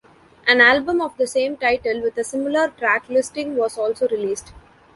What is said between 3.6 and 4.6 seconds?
also released.